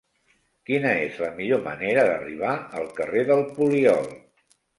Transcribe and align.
Quina 0.69 0.93
és 1.01 1.19
la 1.23 1.29
millor 1.35 1.61
manera 1.67 2.07
d'arribar 2.07 2.55
al 2.81 2.89
carrer 3.01 3.27
del 3.29 3.45
Poliol? 3.61 4.11